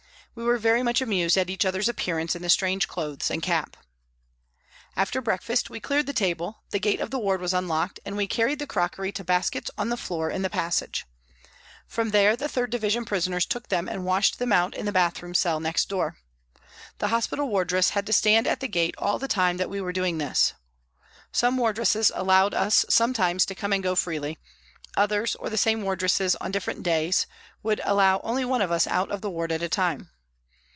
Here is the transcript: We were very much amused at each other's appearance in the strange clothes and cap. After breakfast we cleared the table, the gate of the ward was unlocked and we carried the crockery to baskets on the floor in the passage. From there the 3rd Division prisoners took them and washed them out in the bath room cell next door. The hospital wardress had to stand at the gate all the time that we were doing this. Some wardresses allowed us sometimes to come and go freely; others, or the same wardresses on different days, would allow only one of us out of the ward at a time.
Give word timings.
We 0.33 0.45
were 0.45 0.57
very 0.57 0.81
much 0.81 1.01
amused 1.01 1.35
at 1.37 1.49
each 1.49 1.65
other's 1.65 1.89
appearance 1.89 2.37
in 2.37 2.41
the 2.41 2.47
strange 2.49 2.87
clothes 2.87 3.29
and 3.29 3.43
cap. 3.43 3.75
After 4.95 5.19
breakfast 5.21 5.69
we 5.69 5.81
cleared 5.81 6.05
the 6.05 6.13
table, 6.13 6.63
the 6.69 6.79
gate 6.79 7.01
of 7.01 7.11
the 7.11 7.19
ward 7.19 7.41
was 7.41 7.53
unlocked 7.53 7.99
and 8.05 8.15
we 8.15 8.27
carried 8.27 8.59
the 8.59 8.65
crockery 8.65 9.11
to 9.11 9.25
baskets 9.25 9.69
on 9.77 9.89
the 9.89 9.97
floor 9.97 10.29
in 10.29 10.41
the 10.41 10.49
passage. 10.49 11.05
From 11.85 12.11
there 12.11 12.37
the 12.37 12.45
3rd 12.47 12.69
Division 12.69 13.03
prisoners 13.03 13.45
took 13.45 13.67
them 13.67 13.89
and 13.89 14.05
washed 14.05 14.39
them 14.39 14.53
out 14.53 14.73
in 14.73 14.85
the 14.85 14.93
bath 14.93 15.21
room 15.21 15.33
cell 15.33 15.59
next 15.59 15.89
door. 15.89 16.15
The 16.99 17.09
hospital 17.09 17.49
wardress 17.49 17.89
had 17.89 18.05
to 18.05 18.13
stand 18.13 18.47
at 18.47 18.61
the 18.61 18.69
gate 18.69 18.95
all 18.97 19.19
the 19.19 19.27
time 19.27 19.57
that 19.57 19.69
we 19.69 19.81
were 19.81 19.91
doing 19.91 20.17
this. 20.17 20.53
Some 21.33 21.57
wardresses 21.57 22.09
allowed 22.15 22.53
us 22.53 22.85
sometimes 22.87 23.45
to 23.47 23.53
come 23.55 23.73
and 23.73 23.83
go 23.83 23.95
freely; 23.95 24.37
others, 24.95 25.35
or 25.35 25.49
the 25.49 25.57
same 25.57 25.81
wardresses 25.81 26.37
on 26.37 26.51
different 26.51 26.83
days, 26.83 27.27
would 27.63 27.81
allow 27.83 28.21
only 28.23 28.45
one 28.45 28.61
of 28.61 28.71
us 28.71 28.87
out 28.87 29.11
of 29.11 29.19
the 29.19 29.29
ward 29.29 29.51
at 29.51 29.61
a 29.61 29.67
time. 29.67 30.09